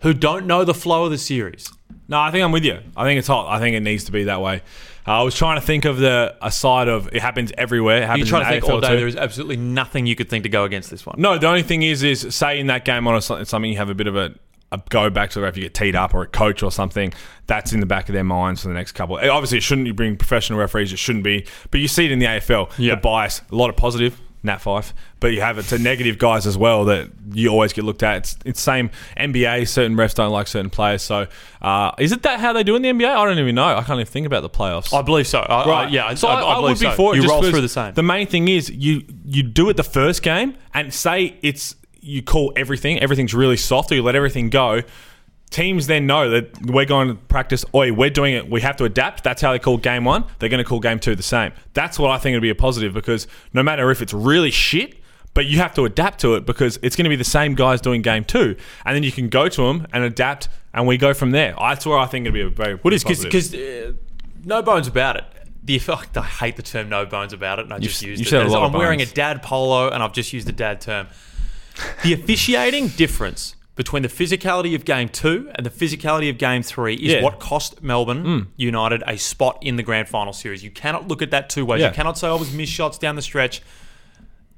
[0.00, 1.70] who don't know the flow of the series?
[2.08, 2.80] No, I think I'm with you.
[2.96, 3.46] I think it's hot.
[3.48, 4.62] I think it needs to be that way.
[5.06, 8.02] Uh, I was trying to think of the a side of it happens everywhere.
[8.02, 8.96] It You're trying to think all day.
[8.96, 11.14] There is absolutely nothing you could think to go against this one.
[11.20, 13.88] No, the only thing is, is say in that game on a, something you have
[13.88, 14.34] a bit of a
[14.88, 17.12] go back to the ref, you get teed up or a coach or something.
[17.46, 19.16] That's in the back of their minds for the next couple.
[19.16, 19.86] Obviously, it shouldn't.
[19.86, 20.92] You bring professional referees.
[20.92, 21.46] It shouldn't be.
[21.70, 22.72] But you see it in the AFL.
[22.78, 22.94] Yeah.
[22.94, 24.20] The bias, a lot of positive.
[24.42, 27.84] Nat Five, but you have it to negative guys as well that you always get
[27.84, 28.16] looked at.
[28.16, 29.68] It's it's same NBA.
[29.68, 31.02] Certain refs don't like certain players.
[31.02, 31.26] So
[31.60, 33.06] uh, is it that how they do in the NBA?
[33.06, 33.66] I don't even know.
[33.66, 34.94] I can't even think about the playoffs.
[34.94, 35.40] I believe so.
[35.40, 36.92] I, I, yeah, so I, I, I, would be so.
[36.92, 37.16] for it.
[37.16, 37.92] You just roll through the same.
[37.92, 42.22] The main thing is you you do it the first game and say it's you
[42.22, 44.82] call everything everything's really soft or you let everything go.
[45.50, 47.64] Teams then know that we're going to practice.
[47.74, 48.48] Oi, we're doing it.
[48.48, 49.24] We have to adapt.
[49.24, 50.24] That's how they call game one.
[50.38, 51.52] They're going to call game two the same.
[51.74, 54.98] That's what I think would be a positive because no matter if it's really shit,
[55.34, 57.80] but you have to adapt to it because it's going to be the same guys
[57.80, 61.14] doing game two, and then you can go to them and adapt, and we go
[61.14, 61.54] from there.
[61.58, 63.92] That's where I think it'd be a very What is because uh,
[64.44, 65.24] no bones about it.
[65.64, 65.80] The
[66.16, 68.30] I hate the term "no bones about it," and I just s- used you it.
[68.30, 70.80] said a lot of I'm wearing a dad polo, and I've just used a dad
[70.80, 71.06] term.
[72.02, 76.94] The officiating difference between the physicality of game two and the physicality of game three
[76.94, 77.22] is Yeah.
[77.22, 80.62] What cost Melbourne United a spot in the grand final series.
[80.62, 81.80] You cannot look at that two ways.
[81.80, 81.88] Yeah.
[81.88, 83.62] You cannot say I was missed shots down the stretch.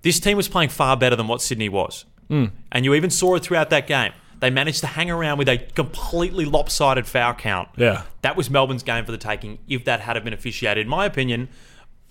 [0.03, 2.05] This team was playing far better than what Sydney was.
[2.29, 2.46] Hmm.
[2.72, 4.12] And you even saw it throughout that game.
[4.40, 7.68] They managed to hang around with a completely lopsided foul count.
[7.77, 8.03] Yeah.
[8.22, 11.48] That was Melbourne's game for the taking if that had been officiated, in my opinion,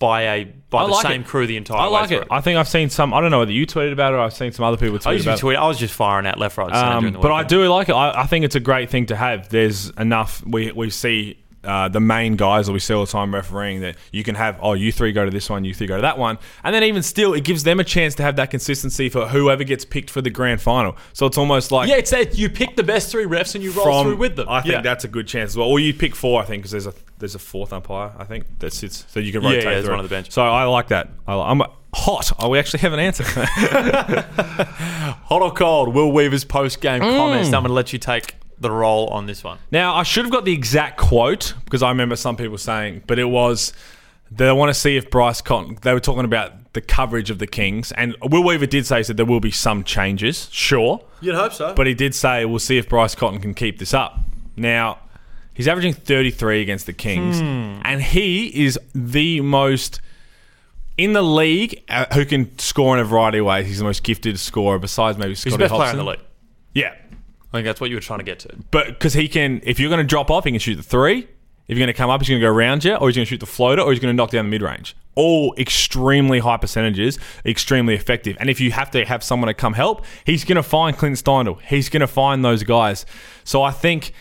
[0.01, 1.27] by a by I the like same it.
[1.27, 2.27] crew the entire I way like through it.
[2.29, 3.13] I think I've seen some.
[3.13, 5.07] I don't know whether you tweeted about it or I've seen some other people tweet
[5.07, 5.41] I usually about it.
[5.41, 5.57] tweet.
[5.57, 7.49] I was just firing out left, right, and centre Um, during the but I weekend.
[7.49, 7.93] do like it.
[7.93, 9.47] I, I think it's a great thing to have.
[9.49, 10.43] There's enough.
[10.45, 13.95] We we see uh, the main guys that we see all the time refereeing that
[14.11, 16.17] you can have oh you three go to this one you three go to that
[16.17, 19.27] one and then even still it gives them a chance to have that consistency for
[19.27, 22.49] whoever gets picked for the grand final so it's almost like Yeah, it's that you
[22.49, 24.49] pick the best three refs and you roll from through with them.
[24.49, 24.81] I think yeah.
[24.81, 26.93] that's a good chance as well or you pick four I think because there's a
[27.19, 29.83] there's a fourth umpire I think that sits so you can Yeah, rotate yeah, there's
[29.85, 29.91] through.
[29.91, 30.31] one on the bench.
[30.31, 31.61] so I like that I, I'm
[31.93, 33.23] hot oh we actually have an answer
[35.25, 35.93] Hot or cold?
[35.93, 37.17] Will Weaver's post game Mm.
[37.17, 37.47] comments.
[37.49, 39.57] I'm going to let you take the role on this one.
[39.71, 43.19] Now, I should have got the exact quote because I remember some people saying, but
[43.19, 43.73] it was
[44.31, 45.77] they want to see if Bryce Cotton.
[45.81, 49.17] They were talking about the coverage of the Kings, and Will Weaver did say that
[49.17, 51.73] there will be some changes, sure, You'd hope so.
[51.73, 54.19] but he did say we'll see if Bryce Cotton can keep this up.
[54.55, 54.99] Now,
[55.53, 59.99] he's averaging 33 against the Kings, and he is the most
[60.97, 63.67] in the league uh, who can score in a variety of ways.
[63.67, 66.19] He's the most gifted scorer besides maybe he's Scotty the best player in the league.
[66.73, 66.95] Yeah,
[67.53, 68.55] I think that's what you were trying to get to.
[68.71, 71.27] but because he can, if you're going to drop off, he can shoot the three.
[71.67, 73.25] If you're going to come up, he's going to go around you, or he's going
[73.25, 74.95] to shoot the floater, or he's going to knock down the mid range.
[75.15, 78.35] All extremely high percentages, extremely effective.
[78.39, 81.15] And if you have to have someone to come help, he's going to find Clint
[81.17, 81.61] Steindl.
[81.61, 83.05] He's going to find those guys.
[83.45, 84.11] So I think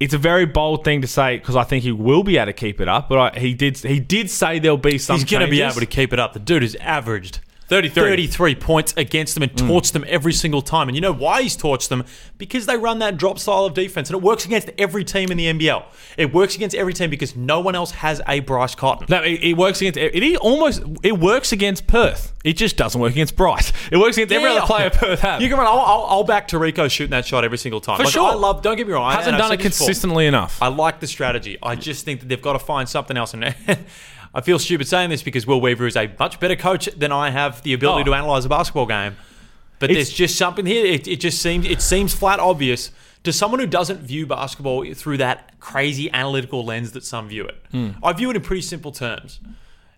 [0.00, 2.52] it's a very bold thing to say because I think he will be able to
[2.52, 3.08] keep it up.
[3.08, 5.16] But I, he did he did say there'll be some.
[5.16, 6.32] He's going to be able to keep it up.
[6.32, 8.02] The dude has averaged 33.
[8.02, 9.68] 33 points against them and hmm.
[9.68, 10.88] torched them every single time.
[10.88, 12.04] And you know why he's torched them?
[12.38, 14.08] Because they run that drop style of defense.
[14.08, 15.84] And it works against every team in the NBL.
[16.16, 19.06] It works against every team because no one else has a Bryce Cotton.
[19.08, 20.14] No, it, it works against it.
[20.14, 22.32] It almost it works against Perth.
[22.44, 23.72] It just doesn't work against Bryce.
[23.90, 25.40] It works against every other player Perth have.
[25.40, 25.66] You can run.
[25.66, 27.98] I'll, I'll, I'll back Terrico shooting that shot every single time.
[27.98, 28.30] For Like, sure.
[28.30, 28.62] I love.
[28.62, 29.04] Don't get me wrong.
[29.04, 29.86] I- hasn't I've done it this before.
[29.86, 30.60] consistently enough.
[30.60, 31.56] I like the strategy.
[31.62, 33.32] I just think that they've got to find something else.
[33.32, 33.54] And
[34.36, 37.30] I feel stupid saying this because Will Weaver is a much better coach than I
[37.30, 38.04] have the ability Oh.
[38.04, 39.16] to analyze a basketball game.
[39.78, 40.84] But It's- there's just something here.
[40.84, 42.90] It, it just seems it seems flat obvious
[43.24, 47.56] to someone who doesn't view basketball through that crazy analytical lens that some view it.
[47.72, 47.90] Hmm.
[48.02, 49.40] I view it in pretty simple terms.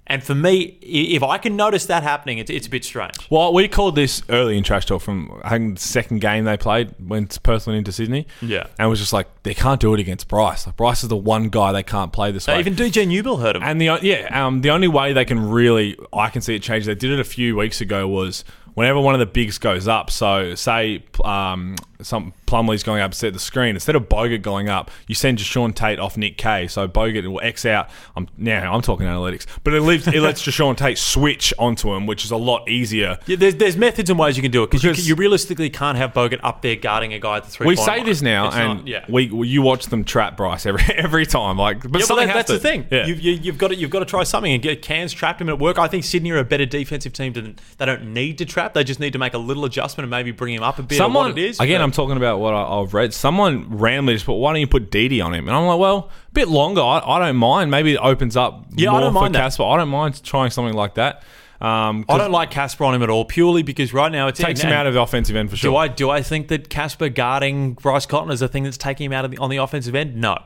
[0.09, 3.15] And for me, if I can notice that happening, it's, it's a bit strange.
[3.31, 6.57] Well, we called this early in trash talk from I think the second game they
[6.57, 8.27] played when Perth went into Sydney.
[8.41, 8.67] Yeah.
[8.79, 10.67] and it was just like they can't do it against Bryce.
[10.67, 12.59] Like Bryce is the one guy they can't play this way.
[12.59, 13.63] Even DJ Newbill heard him.
[13.63, 16.87] And the yeah, um, the only way they can really I can see it change.
[16.87, 18.09] They did it a few weeks ago.
[18.09, 18.45] Was
[18.75, 20.11] whenever one of the bigs goes up.
[20.11, 24.69] So say um, some Plumlee's going up to set the screen instead of Bogut going
[24.69, 26.67] up, you send Jae'Sean Tate off Nick Kay.
[26.67, 27.89] So Bogut will X out.
[28.17, 32.07] I'm now I'm talking analytics, but it leaves it lets Jae'Sean Tate switch onto him,
[32.07, 33.19] which is a lot easier.
[33.27, 35.99] Yeah, there's, there's methods and ways you can do it because you, you realistically can't
[35.99, 37.67] have Bogut up there guarding a guy at the three.
[37.67, 38.07] We say line.
[38.07, 39.05] this now, It's and not- yeah.
[39.09, 41.59] we, we you watch them trap Bryce every every time.
[41.59, 42.87] Like, but Yeah, but that, that's to, the thing.
[42.91, 43.07] Yeah.
[43.07, 45.49] You've, you, you've got to you've got to try something and get Cairns trapped him
[45.49, 45.79] at work.
[45.79, 47.33] I think Sydney are a better defensive team.
[47.35, 48.73] Than, they don't need to trap.
[48.75, 50.97] They just need to make a little adjustment and maybe bring him up a bit.
[50.99, 51.81] Someone it is again.
[51.81, 53.13] but- I'm talking about what I, I've read.
[53.15, 56.11] Someone randomly just put, "Why don't you put Didi on him?" And I'm like, "Well,
[56.29, 56.81] a bit longer.
[56.81, 57.71] I, I don't mind.
[57.71, 59.35] Maybe it opens up Yeah, I more don't for mind.
[59.35, 59.65] Casper.
[59.65, 61.23] I don't mind trying something like that.
[61.61, 64.45] Um, I don't like Casper on him at all, purely because right now it's it
[64.45, 65.73] takes him out of the offensive end for sure.
[65.73, 69.07] Do I do I think that Casper guarding Bryce Cotton is a thing that's taking
[69.07, 70.17] him out of the, on the offensive end?
[70.17, 70.39] No,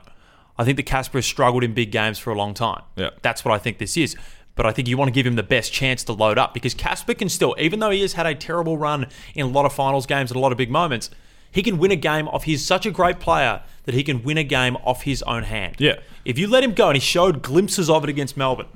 [0.57, 2.81] I think that Casper has struggled in big games for a long time.
[2.95, 3.11] Yeah.
[3.21, 4.15] that's what I think this is.
[4.55, 6.75] But I think you want to give him the best chance to load up because
[6.75, 9.73] Casper can still, even though he has had a terrible run in a lot of
[9.73, 11.09] finals games and a lot of big moments,
[11.53, 12.43] he can win a game off.
[12.43, 15.75] He's such a great player that he can win a game off his own hand.
[15.79, 15.95] Yeah.
[16.25, 18.67] If you let him go, and he showed glimpses of it against Melbourne,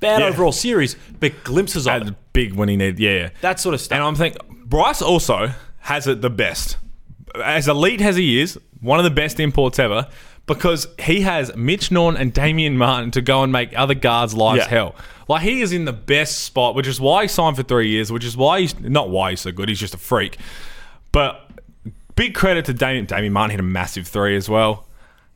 [0.00, 0.26] bad Yeah.
[0.26, 2.14] overall series, but glimpses of it.
[2.32, 3.28] big when he needed, yeah, yeah.
[3.42, 3.96] That sort of stuff.
[3.96, 6.76] And I'm thinking Bryce also has it the best.
[7.44, 10.06] As elite as he is, one of the best imports ever,
[10.46, 14.58] because he has Mitch Norton and Damian Martin to go and make other guards' lives
[14.64, 14.68] Yeah.
[14.68, 14.94] hell.
[15.26, 18.12] Like he is in the best spot, which is why he signed for three years,
[18.12, 20.36] which is why he's not why he's so good, he's just a freak.
[21.12, 21.43] But
[22.16, 23.06] big credit to Damien.
[23.06, 24.86] Damian Martin hit a massive three as well.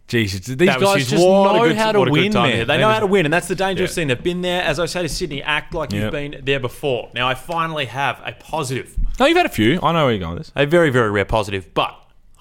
[0.07, 2.57] Jesus, these That guys just know good- how to what a good win, time man.
[2.57, 2.65] here.
[2.65, 3.95] They know how to win, and that's the dangerous Yeah.
[3.97, 4.09] thing.
[4.09, 6.03] They've been there, as I say to Sydney, act like Yep.
[6.03, 7.11] you've been there before.
[7.15, 9.79] Now, I finally have a positive, No, you've had a few.
[9.83, 10.53] I know where you're going with this.
[10.57, 11.95] a very, very rare positive, but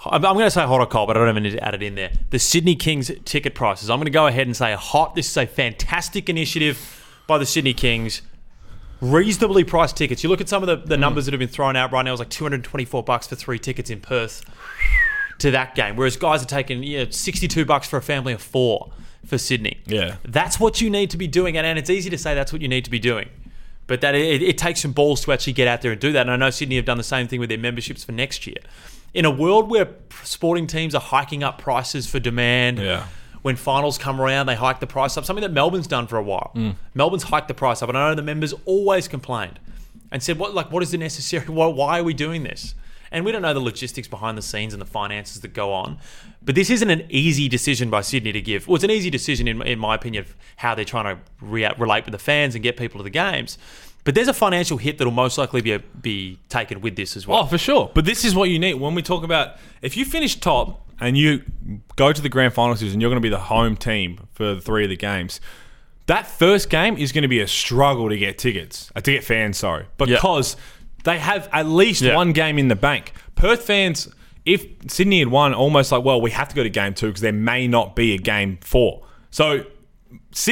[0.05, 1.73] I'm, I'm going to say hot or cold, but I don't even need to add
[1.73, 2.11] it in there.
[2.29, 3.89] The Sydney Kings ticket prices.
[3.89, 5.15] I'm going to go ahead and say hot.
[5.15, 8.21] This is a fantastic initiative by the Sydney Kings.
[9.01, 10.23] Reasonably priced tickets.
[10.23, 10.89] You look at some of the, Mm.
[10.89, 12.11] the numbers that have been thrown out right now.
[12.13, 14.43] It's like 224 bucks for three tickets in Perth
[15.39, 18.91] to that game, whereas guys are taking yeah, 62 bucks for a family of four
[19.25, 19.81] for Sydney.
[19.85, 20.15] Yeah.
[20.23, 22.61] That's what you need to be doing, and, and it's easy to say that's what
[22.61, 23.29] you need to be doing.
[23.85, 26.21] But that it, it takes some balls to actually get out there and do that.
[26.21, 28.57] And I know Sydney have done the same thing with their memberships for next year.
[29.13, 29.87] In a world where
[30.23, 33.05] sporting teams are hiking up prices for demand, Yeah.
[33.41, 35.25] When finals come around, they hike the price up.
[35.25, 36.51] Something that Melbourne's done for a while.
[36.55, 36.75] Mm.
[36.93, 39.59] Melbourne's hiked the price up, and I know the members always complained
[40.11, 41.45] and said, "What like what is the necessary?
[41.47, 42.75] Why, why are we doing this?"
[43.11, 45.97] And we don't know the logistics behind the scenes and the finances that go on.
[46.41, 48.67] But this isn't an easy decision by Sydney to give.
[48.67, 51.73] Well, it's an easy decision, in, in my opinion, of how they're trying to rea-
[51.77, 53.57] relate with the fans and get people to the games.
[54.03, 57.27] But there's a financial hit that will most likely be, be taken with this as
[57.27, 57.39] well.
[57.39, 57.91] Oh, for sure.
[57.93, 61.17] But this is what you need when we talk about if you finish top and
[61.17, 61.43] you
[61.95, 64.61] go to the grand final and you're going to be the home team for the
[64.61, 65.39] three of the games.
[66.07, 69.23] That first game is going to be a struggle to get tickets, uh, to get
[69.23, 70.55] fans, sorry, because
[71.03, 72.15] they have at least Yeah.
[72.15, 73.11] one game in the bank.
[73.35, 74.09] Perth fans,
[74.45, 77.21] if Sydney had won, almost like, well, we have to go to game two because
[77.21, 79.03] there may not be a game four.
[79.31, 79.65] So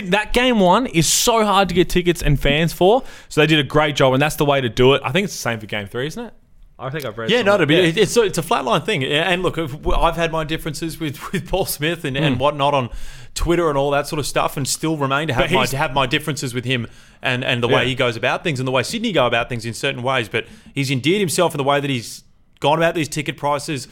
[0.04, 3.04] that game one is so hard to get tickets and fans for.
[3.30, 5.02] So they did a great job, and that's the way to do it.
[5.06, 6.34] I think it's the same for game three, isn't it?
[6.78, 7.30] I think I've read.
[7.30, 7.58] Yeah, no, somewhere.
[7.60, 8.04] to be, Yeah.
[8.04, 9.04] it's a, it's a flatline thing.
[9.06, 12.40] And look, I've had my differences with, with Paul Smith and, and mm.
[12.40, 12.90] whatnot on
[13.34, 15.94] Twitter and all that sort of stuff, and still remain to have my to have
[15.94, 16.88] my differences with him
[17.22, 19.66] and, and the way he goes about things and the way Sydney go about things
[19.66, 20.30] in certain ways.
[20.30, 22.24] But he's endeared himself in the way that he's
[22.60, 23.88] gone about these ticket prices.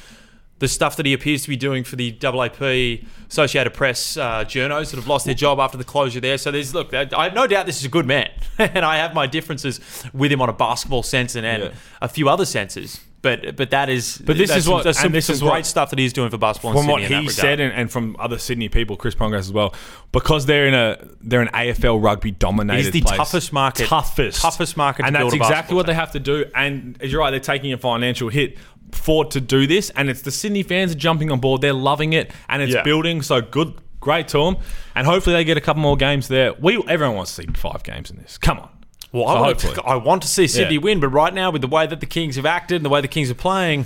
[0.63, 4.91] The stuff that he appears to be doing for the AAP Associated Press uh, journos
[4.91, 6.38] that have lost their job after the closure there.
[6.38, 9.13] So there's look, I have no doubt this is a good man, and I have
[9.13, 9.82] my differences
[10.13, 11.69] with him on a basketball sense and, and Yeah.
[12.02, 13.02] a few other senses.
[13.21, 15.89] But but that is But this is what- some, and this is great what- stuff
[15.91, 16.73] that he's doing for basketball.
[16.73, 19.73] from in what he said and, and from other Sydney people, Chris Pongrass as well,
[20.12, 22.88] because they're in a they're an AFL rugby dominated.
[22.88, 23.15] Is the place.
[23.17, 25.88] toughest market- toughest, toughest market to and that's exactly what team.
[25.93, 26.45] they have to do.
[26.54, 28.58] And as you're right, they're taking a financial hit
[28.91, 31.62] for to do this, and it's the Sydney fans are jumping on board.
[31.62, 32.84] They're loving it, and it's Yeah.
[32.84, 33.22] building.
[33.22, 34.58] So good, great to them,
[34.96, 36.54] and hopefully they get a couple more games there.
[36.60, 38.38] We everyone wants to see five games in this.
[38.38, 38.69] Come on.
[39.12, 39.74] well, So I, want hopefully.
[39.76, 40.80] to, I want to see Sydney Yeah.
[40.82, 43.00] win, but right now with the way that the Kings have acted and the way
[43.02, 43.86] the Kings are playing,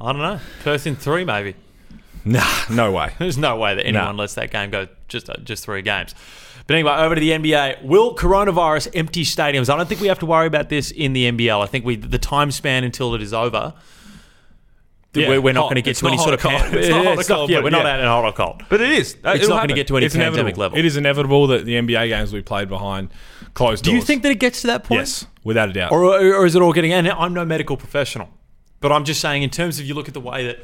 [0.00, 0.40] I don't know.
[0.64, 1.54] Perth in three, maybe.
[2.24, 3.10] Nah, no way.
[3.18, 6.14] There's no way that anyone lets that game go just uh, just three games.
[6.66, 7.82] But anyway, over to the NBA.
[7.82, 9.68] Will coronavirus empty stadiums?
[9.68, 11.60] I don't think we have to worry about this in the NBL.
[11.60, 13.74] I think we the time span until it is over.
[15.14, 16.74] Yeah, we're, we're not going to get to any sort of hot pan- cold.
[16.76, 18.62] It's not It's not- cold, yeah, we're not at hot or cold.
[18.70, 19.12] But it is.
[19.12, 20.60] It's not It'll gonna get to any It's pandemic inevitable.
[20.62, 20.78] level.
[20.78, 23.10] It is inevitable that the NBA games will be played behind
[23.52, 23.80] closed doors.
[23.82, 24.00] Do doors.
[24.02, 25.00] you think that it gets to that point?
[25.00, 25.92] Yes, without a doubt.
[25.92, 26.92] or, or is it all getting?
[26.94, 28.30] And I'm no medical professional,
[28.80, 30.60] but I'm just saying in terms of you look at the way that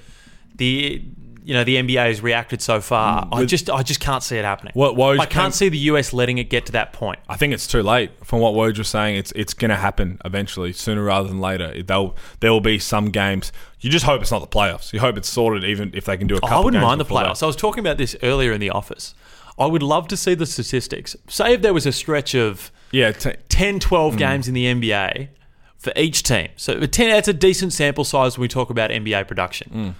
[0.57, 1.05] the
[1.49, 4.37] you know the NBA has reacted so far, I with- just I just can't see
[4.37, 4.73] it happening.
[4.75, 7.19] What Woj I can't came- see the US letting it get to that point.
[7.29, 8.11] I think it's too late.
[8.23, 11.83] From what Woj was saying, it's it's going to happen eventually, sooner rather than later.
[11.83, 13.51] They'll there will be some games.
[13.81, 14.93] You just hope it's not the playoffs.
[14.93, 16.57] You hope it's sorted, even if they can do a couple.
[16.59, 17.29] I wouldn't mind the before that.
[17.33, 17.43] playoffs.
[17.43, 19.15] I was talking about this earlier in the office.
[19.59, 21.17] I would love to see the statistics.
[21.29, 24.19] Say if there was a stretch of Yeah, t- 10, 12 Mm.
[24.19, 25.29] games in the NBA
[25.79, 26.49] for each team.
[26.57, 29.71] So 10, that's a decent sample size when we talk about NBA production.
[29.75, 29.95] Mm.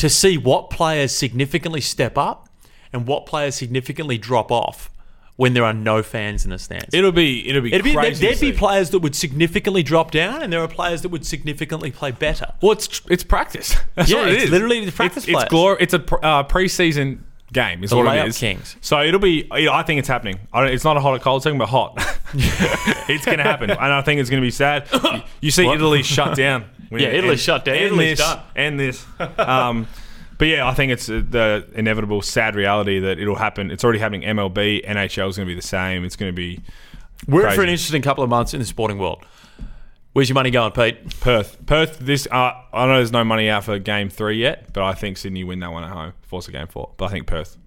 [0.00, 2.48] To see what players significantly step up
[2.92, 4.90] and what players significantly drop off
[5.36, 6.92] when there are no fans in the stands.
[6.92, 8.26] it'll be it'll be It'd be, crazy.
[8.26, 11.24] there'd to be players that would significantly drop down, and there are players that would
[11.24, 12.46] significantly play better.
[12.60, 13.74] Well, it's it's practice.
[13.94, 14.50] That's Yeah, what it it's is.
[14.50, 17.20] literally the practice It's, it's, glor- it's a pr- uh, preseason
[17.52, 17.82] game.
[17.84, 18.36] Is The what it is.
[18.38, 18.76] kings.
[18.82, 19.48] So it'll be.
[19.50, 20.40] I think it's happening.
[20.52, 21.94] I don't, it's not a hot or cold thing, but hot.
[23.08, 24.88] it's going to happen, and I think it's going to be sad.
[24.92, 25.76] You, you see, What?
[25.76, 26.64] Italy shut down.
[26.90, 27.76] Yeah, Italy shut down.
[27.76, 28.40] And Italy's this, done.
[28.56, 29.06] and this.
[29.38, 29.86] Um,
[30.38, 33.70] but yeah, I think it's uh, the inevitable, sad reality that it'll happen.
[33.70, 34.22] It's already happening.
[34.22, 36.02] MLB, NHL is going to be the same.
[36.02, 36.62] It's going to be
[37.28, 39.22] We're in for an interesting couple of months in the sporting world.
[40.14, 41.20] Where's your money going, Pete?
[41.20, 41.64] Perth.
[41.66, 41.98] Perth.
[41.98, 42.26] This.
[42.30, 45.44] Uh, I know there's no money out for game three yet, but I think Sydney
[45.44, 46.14] win that one at home.
[46.22, 47.58] Force a game four, but I think Perth.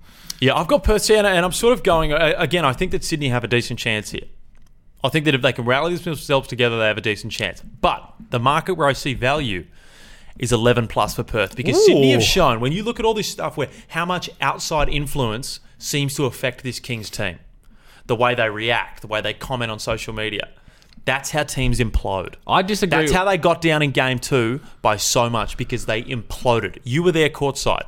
[0.41, 2.65] Yeah, I've got Perth down, and I'm sort of going uh, again.
[2.65, 4.25] I think that Sydney have a decent chance here.
[5.03, 7.61] I think that if they can rally themselves together, they have a decent chance.
[7.61, 9.65] But the market where I see value
[10.39, 13.29] is 11 plus for Perth because Sydney have shown when you look at all this
[13.29, 17.39] stuff where how much outside influence seems to affect this Kings team,
[18.07, 20.49] the way they react, the way they comment on social media.
[21.05, 22.35] That's how teams implode.
[22.47, 22.99] I disagree.
[22.99, 26.79] That's how they got down in game two by so much because they imploded.
[26.83, 27.83] You were there courtside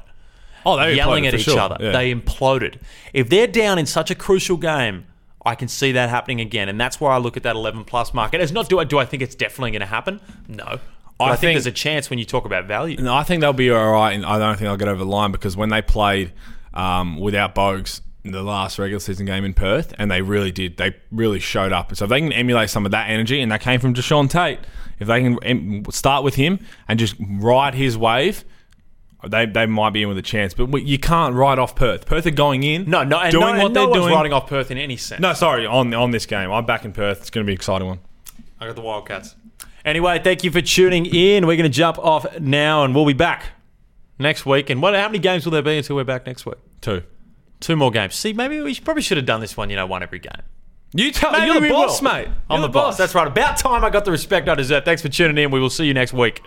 [0.65, 1.59] oh, they yelling at each sure.
[1.59, 1.77] other.
[1.79, 1.91] Yeah.
[1.91, 2.79] They imploded.
[3.13, 5.05] If they're down in such a crucial game,
[5.45, 8.13] I can see that happening again, and that's why I look at that 11 plus
[8.13, 8.41] market.
[8.41, 10.19] It's not do I do I think it's definitely going to happen?
[10.47, 10.79] No.
[11.17, 12.97] I, I think, think- there's a chance when you talk about value.
[12.97, 15.09] No, I think they'll be all right, and I don't think they'll get over the
[15.09, 16.33] line because when they played
[16.73, 20.77] um, without Bogut in the last regular season game in Perth, and they really did,
[20.77, 21.95] they really showed up.
[21.95, 24.59] So if they can emulate some of that energy, and that came from Jae'Sean Tate,
[24.99, 28.43] if they can em- start with him and just ride his wave.
[29.27, 32.05] They, they might be in with a chance, but we- you can't ride off Perth.
[32.05, 34.13] Perth are going in, No, no, and doing no, what and no they're one's doing.
[34.13, 35.21] riding off Perth in any sense.
[35.21, 37.21] No, sorry, on on this game, I'm back in Perth.
[37.21, 37.99] It's going to be an exciting one.
[38.59, 39.35] I got the Wildcats.
[39.83, 41.45] Anyway, thank you for tuning in.
[41.45, 43.43] We're going to jump off now, and we'll be back
[44.17, 44.69] next week.
[44.69, 44.95] And what?
[44.95, 46.55] How many games will there be until we're back next week?
[46.81, 47.03] Two.
[47.59, 48.15] Two more games.
[48.15, 49.69] See, maybe we should, probably should have done this one.
[49.69, 50.41] You know, one every game.
[50.93, 52.11] You tell Maybe you're the boss, will.
[52.13, 52.27] mate.
[52.49, 52.95] I'm You're the boss.
[52.97, 53.27] That's right.
[53.27, 54.85] About time I got the respect I deserve.
[54.85, 55.51] Thanks for tuning in.
[55.51, 56.41] We will see you next week.